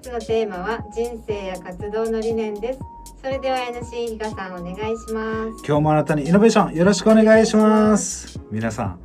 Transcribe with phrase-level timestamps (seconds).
[0.00, 2.78] 日のテーマは人生や活動の理念です。
[3.20, 5.64] それでは NC ひかさんお願いします。
[5.66, 8.40] 今日もあなたにイノベーションよろしくお願いします。
[8.50, 9.00] 皆さん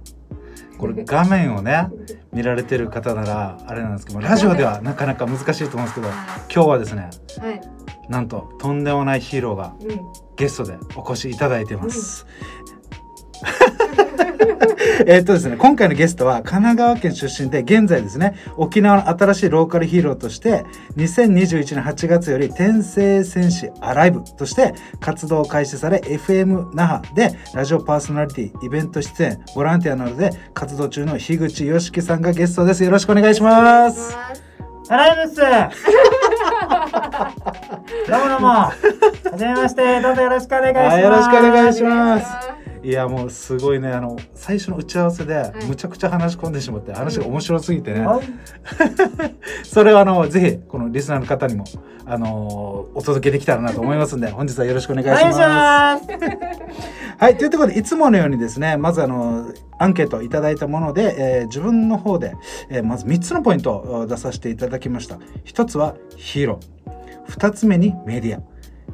[0.78, 1.90] これ画面をね
[2.32, 7.10] 見られてる方ならあれなんですけどラジオではなかなか難しいと思うんですけど今日はですね
[7.40, 7.62] はい、
[8.10, 10.02] なんととんでもないヒーローがうん、
[10.38, 12.26] ゲストでお越しいただいてます。
[15.08, 20.66] えっとですね今回のゲストは神奈川県出身で現在ですね沖縄の新しいローカルヒーローとして
[20.98, 32.84] 2021年8月より天聖戦士アライブとして活動を開始され FM 那覇でラジオパーソナリティイベント出演ボランティアなどで活動中の樋口よしきさんがゲストです。
[32.84, 34.16] よろしくお願いします。
[34.90, 35.42] アライブっす。
[38.10, 38.48] どうもどうも。
[38.48, 38.74] は
[39.36, 40.02] じめまして。
[40.02, 40.94] どうぞよろしくお願いします。
[40.94, 42.55] はいよろしくお願いします
[42.86, 43.88] いやもうすごいね。
[43.90, 45.66] あの最初の打ち合わせでい。
[45.66, 48.26] むちゃくちゃ話し込んでしまって話が面白すぎてね、はい。
[49.66, 51.64] それをあのぜひこのリスナーの方にも
[52.06, 55.18] あのお届けできたらなと思いますんで本日はよろしくお願い。
[55.18, 56.08] します。
[57.18, 57.38] はい。
[57.38, 59.48] というところでいつものようにですねまずあの
[59.80, 62.36] アンケートをいただいたもので、えー自分の方で、
[62.70, 65.18] えーまず3つのポイントを出させていただきました。
[65.46, 67.34] 1つはヒーロー。
[67.34, 68.42] 2つ目にメディア。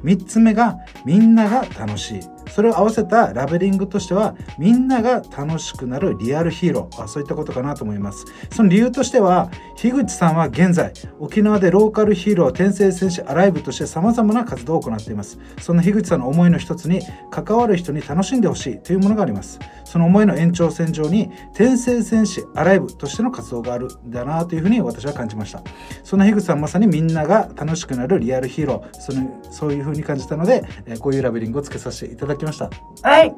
[0.06, 2.20] 3つ目がみんなが楽しい
[2.54, 7.04] それを合わせたラベリングとしてはみんなが楽しくなるリアルヒーロー。
[7.04, 8.26] あそういったことかなと思います。
[8.52, 15.40] その理由としては樋口さんは現在沖縄でローカルヒーロー転生戦士アライブとしてさまざまな活動を行っています。
[15.60, 19.60] その樋口さんの思いの一つに関わる人に楽しんでほしいというものがあります。
[19.86, 25.62] その思いの延長線上に転生戦士アライブとしての活動があるんだなというふうに私は感じました。
[26.04, 29.00] その樋口さんまさにみんなが楽しくなるリアルヒーロー。
[29.00, 30.64] そのそういうふうに感じたので、
[31.00, 32.70] こういうラベリングをつけさせていただきました
[33.04, 33.36] はい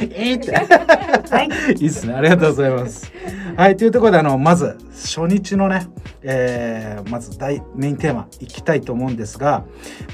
[0.00, 2.14] いいってはいいいですね。
[2.14, 3.10] ありがとうございます。
[3.56, 5.86] はい、というところで、あの、まず、初日のね、
[6.22, 9.64] えーまず大、メインテーマ、いきたいと思うんですが、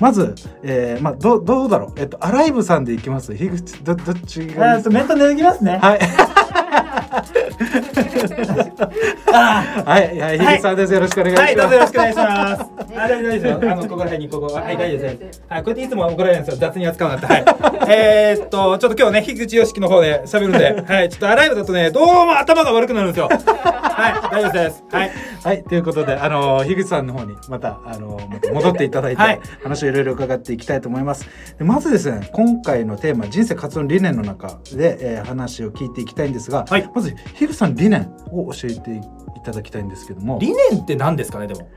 [0.01, 1.93] まず、えーまあ、どう、どうだろう。
[2.01, 3.35] えっと、アライブさんでいきます？
[3.35, 4.75] 樋口、ど、どっちがいいですか？
[4.77, 5.99] えっとメント脱ぎますねはい。
[9.33, 10.93] あはい、はい、樋口さんです。
[10.95, 11.47] よろしくお願いします。
[11.47, 12.63] はいどうぞよろしくお願いします。
[12.63, 13.47] あ大丈夫です。
[13.47, 14.47] よあのここら辺にここ。
[14.55, 16.59] はい大丈夫ですはいこうやっていつも怒られるんですよ。
[16.61, 17.45] 雑に扱うなってはい。
[17.89, 20.85] えーっとちょっと今日ね樋口よしきの方で喋るんで。
[20.87, 23.29] はいちょっとアライブだとねどうも頭が悪くなるんですよ。
[23.29, 24.85] はい大丈夫です。
[24.91, 25.11] はい。
[25.45, 28.19] はい、ということで、あの、樋口さんの方にまた、あの、
[28.53, 29.41] 戻っていただいて、はい。
[29.63, 31.29] 話をいろいろ伺っていきたいと思います。
[31.59, 36.91] でまずですね、今回のテーマ、人生活動の理念の中で、えー話を聞いていきたいんですが、はい。
[36.95, 39.01] まず、樋口さんの理念を教えてい
[39.45, 41.69] ただきたいんですけども、理念って何ですかねでも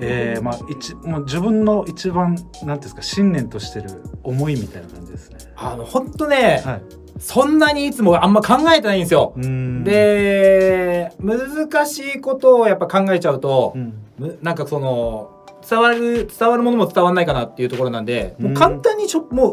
[0.00, 5.38] えーまあ、一もう自分の一番、なんていうんですか、信念としてる思いみたいな感じですね。
[5.56, 6.82] あの本当ね、はい。
[7.18, 15.30] そんなにいつもあんま考えてないんですよで難しいことをやっぱ考えちゃうとう、ん、むなんかその
[15.68, 19.52] 伝わる伝わるものも伝わらないかなっていうところなんで、もう簡単にしょもう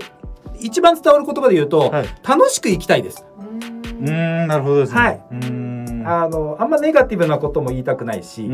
[0.59, 2.07] 一番伝わる言葉で言うと、はい。
[2.27, 3.23] 楽しく生きたいです。
[4.01, 4.99] うーん、なるほどですね。
[4.99, 5.21] はい。
[6.03, 8.49] あのあんまネガティブなことも言いたくないし。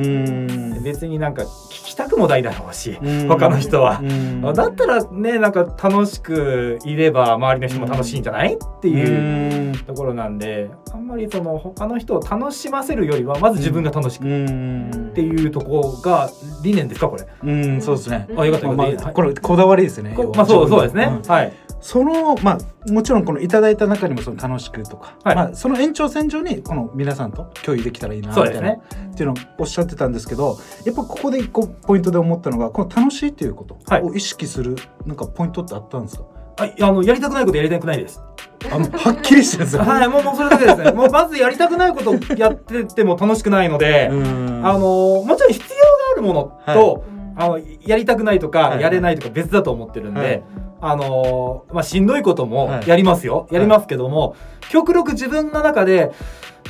[0.83, 1.47] 別になんか聞
[1.85, 4.05] きたくもないだろうし、うん他の人はう。
[4.05, 16.29] んだったらねなんか楽しくいれば周りの人も楽しいんじゃないっていううところなんであんまりその他の人を楽しませるよりはまず自分が楽しくっんていうところが
[16.63, 17.25] 理念ですかこれ？
[17.43, 19.05] うんそうですねうんあよかったよかまあった。
[19.05, 21.05] はいこれこだわりですねこまあそうそうですね。
[21.05, 21.51] んはい。
[21.79, 28.81] そのまあもちろんこのいただいた中にもその楽しくとか、はいまあその延長線上にこの皆さんと共有できたらいいなみたいな、ね。
[29.11, 36.23] っていうのをおっしゃってたんですけどやっぱここで一個ポイントで思ったのがこの楽しいっていうことはいを意識するなんかポイントってあったんですか、
[36.57, 38.21] はいあのやりたくないことやりたくないです。
[38.71, 39.83] あもうはっきりしてるんですよ。
[39.85, 40.91] はいもうもうそれだけですね。
[40.91, 47.03] もうまずやりたくないことやってても楽しくないので、 うんあのもちろん必要があるものと、
[47.35, 50.43] あのやりたくないとか、はいやれないとか別だと思ってるんで、はい
[50.79, 52.87] あのまあしんどいこともはい。
[52.87, 53.53] やりますよ、い。
[53.55, 54.35] やりますけども、
[54.69, 56.11] 極力自分の中で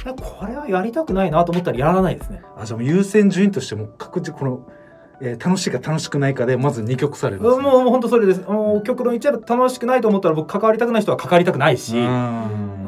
[0.05, 2.41] これはやりたくないなと思ったらやらないですね。
[2.55, 4.59] あじゃあもう優先順位としても確実にこの、
[5.21, 7.63] えー楽しいか楽しくないかでまず二曲されるんですね。
[7.63, 8.41] もうもう本当それです。
[8.41, 12.05] もう極論言っちゃえば楽しくないと思ったら僕関わりたくない人は関わりたくないし、うん。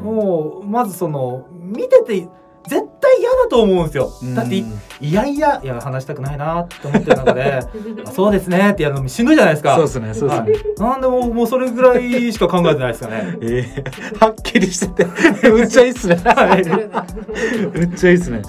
[0.02, 2.28] もうまずその見てて
[2.68, 4.10] 絶対嫌だと思うんですよ。
[4.34, 4.64] だってい
[5.00, 7.60] いやいやいや話したくないなって思ってる中で
[8.04, 9.76] あそうですねってやるのしんどいじゃないですか。
[9.76, 10.92] そうですねそうですね、はい。
[10.92, 13.38] なんでもうもうそれぐらいしか考えてないですかね。
[13.42, 15.06] えー、はっきりしてて。
[15.50, 16.20] めっちゃいいっすね。
[17.72, 18.42] めっちゃいいっすね、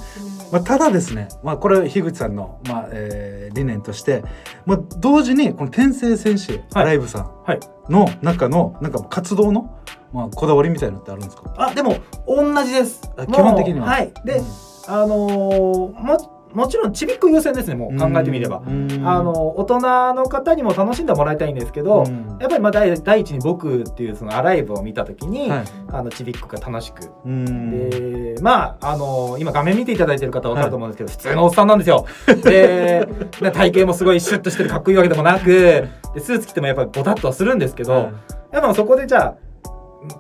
[0.51, 4.23] まあ、ただですね、まあ、これ樋口さんの、まあえー理念として、
[4.65, 7.57] まあ、同時にこの天聖戦士アライブさはい。
[7.57, 7.61] ん
[7.91, 9.77] の中のなんか活動の、
[10.13, 11.53] まあ、こだわりみたいなのってあるんですか？
[11.57, 13.01] あでも同じです。
[13.17, 13.25] あ。
[13.27, 13.87] 基本的には。
[13.87, 14.13] はい。
[14.23, 14.45] で、うん。
[14.87, 18.61] あのーももちろんちびっこ優先ですねもう考えてみれば。
[18.65, 19.79] うんあの大人
[20.13, 32.05] の方にも楽しんでもらいたいんですけど、うんやっぱりまあ第第一に僕っていうそのアライブを見た時に、はいあのちびっこが楽しくうんでまああの今画面見ていただいてる方は分かると思うんですけど、普通のおっさんなんですよ。
[32.27, 33.07] で
[33.39, 35.89] で体型もすごいシュッとしてるかっこいいわけでもなくで
[36.19, 38.13] スーツ着てもやっぱりボタッとはするんですけど、はい
[38.51, 39.37] やっぱそこでじゃあ。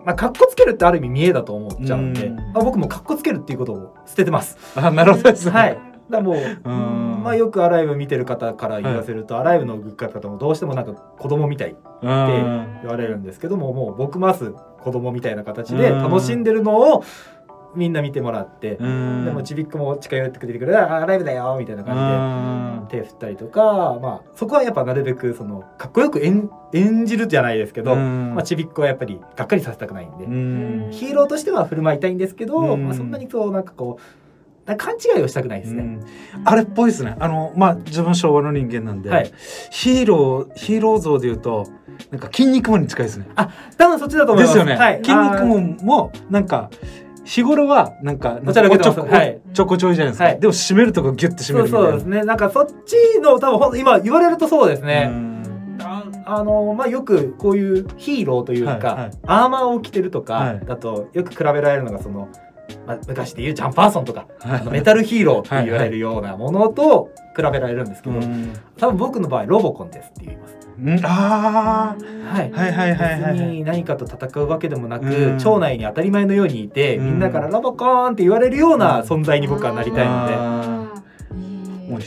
[0.05, 4.55] まあ、かっこつけるってある意味見えだと思っちゃうんで、うんまあ、僕もかっこつけるっていうことを捨ててます。
[4.75, 5.90] あなるほどですねはい。
[6.11, 7.21] だもう、ん。
[7.23, 12.79] まあよくアライブ見てる方から言わせると、アライブの動き方もどうしてもなんか子供みたいってうん。
[12.81, 17.03] 言われるんですけども、もう僕ます子供みたいな形で楽しんでるのを
[17.73, 19.25] みんな見てもらって、うん。
[19.25, 28.35] でもちびっこも近寄ってくれてくれあアライブだよみたいな感じで手振ったりとか、まあそこはやっぱなるべくそのかっこよく演演じるじゃないですけど、うん。
[28.35, 30.89] まあちびっこはやっぱりがっかりさせたくないんで、うん。
[30.91, 32.85] ヒーローとしては振る舞いたいんですけど、うん。
[32.85, 34.01] まあそんなにそうなんかこう
[34.75, 35.83] 勘違いをしたくないですね。
[35.83, 36.05] うん。
[36.45, 37.15] あれっぽいですね。
[37.19, 39.31] あのまあ自分昭和の人間なんで、はい。
[39.69, 41.67] ヒーローヒーロー像でいうと
[42.11, 43.27] なんか筋肉マンに近いですね。
[43.77, 44.53] 多分そっちだと思います。
[44.53, 44.65] す。
[44.65, 46.69] でよね、はい、筋肉マンもなんか
[47.23, 49.39] 日頃はなんかおちょこはい。
[49.53, 50.39] ちょこちょいじゃないですか、はい。
[50.39, 52.23] でも締めるとこギュッて締めるそうですね。
[52.23, 55.09] なんかそっちの多分今言われるとそうですね。
[55.11, 55.77] うん。
[55.83, 59.11] ああのまあよくこういうヒーローというか、はいはい。
[59.25, 60.65] アーマーを着てるとか、はい。
[60.65, 62.27] だとよく比べられるのがその、
[62.85, 64.27] まあ、昔でいうジャンパーソンとか、
[64.71, 68.53] メタルヒーローって言われるようなものと比べられるんですけど、うん。
[68.77, 70.57] 多分僕の場合ロボコンですって言います。
[70.79, 70.99] うん。
[71.05, 71.95] あ
[72.33, 72.51] はい。
[72.51, 73.51] ーはいはいはいはい別はい。
[73.51, 75.37] に何かと戦うわけでもなく、うん。
[75.37, 77.05] 町内に当たり前のようにいて、うん。
[77.05, 81.01] みんなからロボコーンって言われるような存在に僕はなりたいので、あ
[81.91, 81.99] もう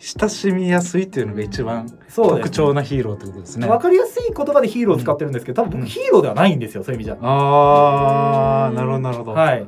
[0.00, 3.68] 親しみやすいっていうのが一番特徴なヒーローってことですね。
[3.68, 7.16] わかりやすい言葉でヒーローを使ってるんですけど、多分うん僕ヒーローではないんですよ、そういう意味じゃ。
[7.20, 9.64] ああなるほどなるほど、はい。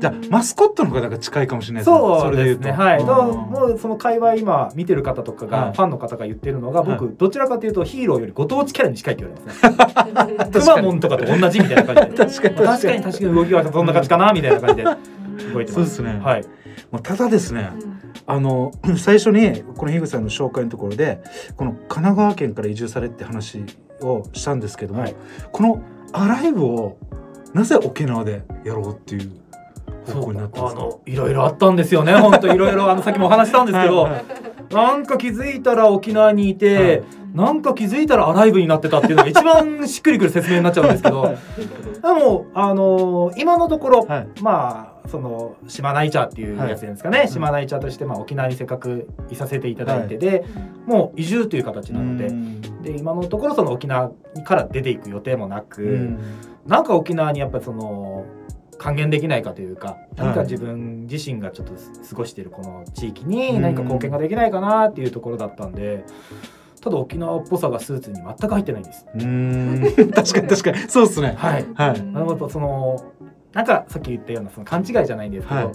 [0.00, 2.72] じゃあマスコットの方が近いかもしれないそうれ言とですね。
[2.72, 3.04] はい。
[3.04, 10.50] もうその界隈今見てる方とかが、はいファンの方が言ってるのが、は僕どちらかというとヒーローよりご当地キャラに近いって言われますね。
[10.50, 12.16] くまモンとかと同じみたいな感じで。
[12.24, 14.84] 確かに確かに確かに動きはそんな感じかなみたいな感じで
[15.52, 15.74] 動いてます。
[15.74, 16.44] そうですね、はい。
[16.90, 17.70] もうただですね
[18.26, 21.20] あの 最初にこの樋口さんの紹介のところで
[21.56, 23.64] この神奈川県から移住されって話
[24.00, 25.14] をしたんですけども、はい
[25.52, 25.82] この
[26.12, 26.96] アライブを
[27.54, 29.30] なぜ沖縄でやろうっていう
[30.06, 30.68] 方向になっか？
[30.68, 32.14] あのいろいろあったんですよね。
[32.20, 34.24] 本当いろいろあのさっきもお話ししたんですけど、はいはい。
[34.74, 37.02] なんか気づいたら沖縄にいて、はい。
[37.34, 41.36] なんか気づいたらアライブになってたっていうのが一番しっくりくる説明になっちゃうんですけど、で
[42.12, 44.28] もあのー今のところ、はい。
[44.42, 50.44] まあその島内茶っていうやつですかね、島内茶としてまあ沖縄にせっかくいさせていただいてで、
[50.86, 52.26] もう移住という形なので。
[52.26, 52.60] うん。
[52.82, 54.10] で今のところその沖縄
[54.44, 56.18] から出ていく予定もなく、うん。
[56.66, 58.24] なんか沖縄にやっぱりその
[58.80, 66.06] 還元できないかというか何か自分自身がちょっと過ごしているこの地域に何か貢献ができないかなっていうところだったんで
[66.80, 69.06] ただ沖縄っぽさがスーツに全く入ってないんです。
[69.14, 73.12] うん確かに確かにそうですねはいはいなるほどその
[73.52, 75.72] なんかさっき言ったようなその勘違いじゃないんですけど、はい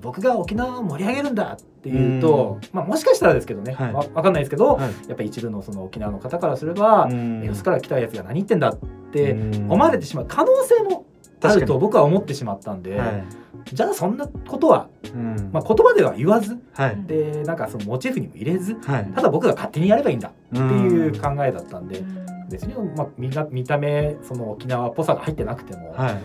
[0.00, 7.08] 僕が沖縄を盛り上げるんだっていうと、まあ、もしかしたらですけどね、はいわかんないですけど、はいやっぱり一部のその沖縄の方からすれば、
[7.42, 8.78] よそから来たやつが何言ってんだっ
[9.12, 11.04] て思われてしまう可能性も
[11.40, 13.24] あると僕は思ってしまったんで、はい。
[13.72, 15.50] じゃあそんなことは、うん。
[15.52, 17.02] まあ、言葉では言わずはい。
[17.06, 19.12] でなんかそのモチーフにも入れずはい。
[19.14, 22.02] ただ僕が勝手にやればいいんだっていううん考えだったんで、
[22.50, 26.22] 別に、まあ、見が見た目その沖縄っぽさが入ってなくても、はい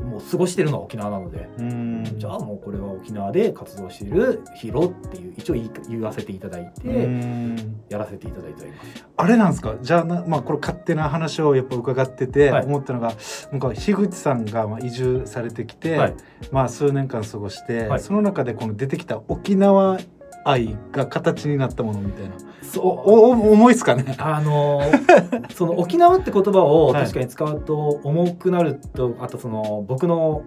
[0.00, 1.48] もう過ごしてるのは沖縄なので。
[1.58, 2.04] うん。
[2.16, 5.54] じゃあもうこれは沖縄で活動しているヒーローっていう一応
[5.88, 7.80] 言わせていただいて、うん。
[7.88, 9.06] やらせていただいております。
[9.16, 9.74] あれなんですか？
[9.80, 12.66] じゃあな、まあ、これ勝手な話をやっぱ伺っててはい。
[12.66, 13.14] 思ったのが、
[13.50, 16.14] なんか樋口さんがまあ移住されてきて、はい。
[16.50, 18.00] まあ、数年間過ごして、はい。
[18.00, 19.98] その中でこの出てきた沖縄
[20.44, 22.32] 愛が形になったものみたいな。
[22.62, 22.84] そう。
[22.84, 24.14] おお重いですかね。
[24.18, 27.02] あのー その沖縄って言葉をはい。
[27.02, 30.42] 確かに使うと重くなると、あとその僕の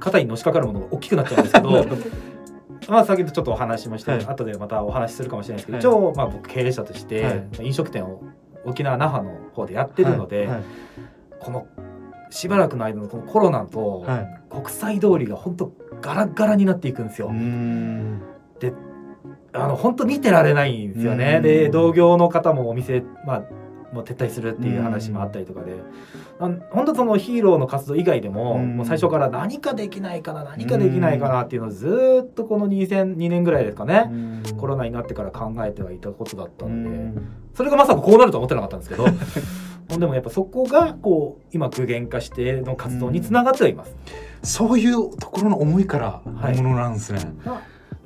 [0.00, 1.70] 肩にのしかかるものが大きくなっちゃうんですけど
[2.88, 4.24] まあ先ほどちょっとお話ししましたはい。
[4.24, 6.00] 後でまたお話しするかもしれないですけど、はい。
[6.00, 8.22] 一応まあ僕経営者として、飲食店を
[8.64, 10.46] 沖縄那覇の方でやってるので、はい。
[10.48, 10.60] はい。
[11.40, 11.66] この
[12.30, 14.40] しばらくの間のこのコロナとはい。
[14.50, 17.28] 国際通りが本当ガラッガラになっていくんですよ。
[17.28, 18.20] うん
[19.54, 21.34] あの本当見てられないんですよね。
[21.36, 21.42] うん。
[21.42, 23.42] で同業の方もお店まあ
[23.94, 25.76] もう撤退するっていう話もあったりとかで、
[26.40, 28.76] あの本当そのヒーローの活動以外でも、うん。
[28.76, 34.10] もう最初から何かできないかな何かできないかなっていうのをずーっとこの2002年ぐらいですかね、
[34.58, 37.28] コロナになってから考えてはいたことだったうので、ん。
[37.54, 39.06] それがまさかこうなるとは思ってなかったんですけど。
[39.86, 43.94] でもやっぱそこがこう今具現化しての活動につながってはいます。
[44.42, 47.20] そういうところの思いからはいものなんですね。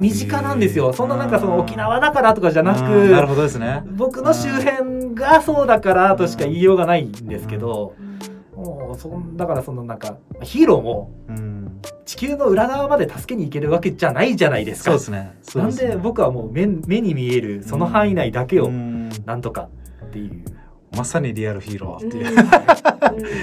[0.00, 0.92] 身近なんですよ。
[0.92, 3.10] そんななんかその沖縄だからとかじゃなうん。
[3.10, 3.82] なるくほどですね。
[3.86, 7.94] 僕の周辺がそうだからとしか言いようがないんですけど
[8.54, 11.80] もうそんだからそのなんかヒーローもうん。
[12.04, 14.92] 地球の裏側まで助けに行けるわけじゃないじゃないですか。
[14.92, 15.36] そうですね。
[15.42, 19.10] そうなんで僕はもう目目に見えるその範囲内だけをうん。
[19.26, 19.68] なんとか
[20.04, 20.44] っていう。
[20.96, 22.36] まさにリアルヒーローっていう、うん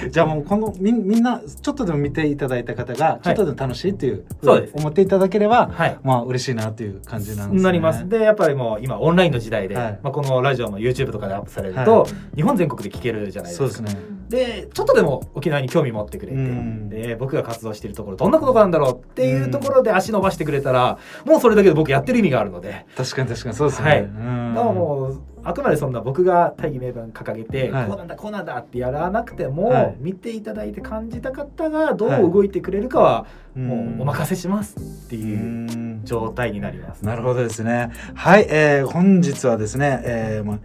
[0.10, 4.74] じゃあもうこのみみんなちょっとでも見ていただいた方がちょっとでも楽しいっていう、そうです。
[4.76, 5.98] 思っていただければはい。
[6.04, 7.64] まあ嬉しいなっていう感じなんですね。
[7.64, 8.08] なります。
[8.08, 10.00] でやっぱりもう今オンラインの時代で、はい。
[10.04, 13.70] まあ、このラジオも YouTube とかでアップされると、は日本全国で聞けるじゃないですか。
[13.70, 14.02] そうですね。
[14.30, 16.90] でちょっとでも沖縄に興味持ってくれて、うん。
[16.90, 23.90] で僕が活動しているところどんなことなんだろうっていうところで足伸ばしてくれたら、もうそれだけで僕やってる意味があるので、確かに確かにそうですね。
[23.90, 25.36] はい。
[25.48, 27.88] あくまでそんな僕が大義名分掲げて、はい。
[27.88, 33.26] こうなんだこうなんだってやらなくても、はい見ていただいて感じた方がどう動いてくれるかは、
[33.56, 37.06] うんもうお任せしますっていううん状態になります。
[37.06, 37.92] なるほどですね。
[38.14, 40.60] はい、えー、本日はですね、えーまあ、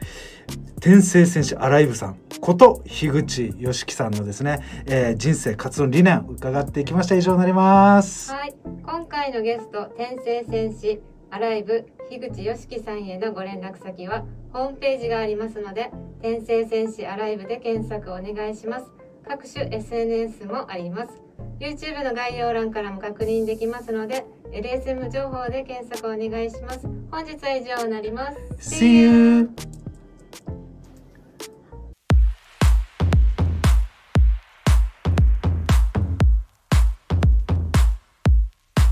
[0.81, 8.33] 天聖戦士アライブさんこと樋口良樹さんのですね、えー、人生活動理念伺っていきました以上になります。
[8.33, 18.91] はい、今回のゲスト天聖戦士アライブ樋口良樹さんへのご連絡先はホームページがありますので天聖戦士アライブで検索お願いします。
[19.25, 21.23] 各種 SNS もあります。
[21.61, 26.81] YouTube の概要欄からも確認できますので LSM 情報で検索お願いします。
[27.13, 28.77] 本日は以上になります。
[28.77, 29.51] See you!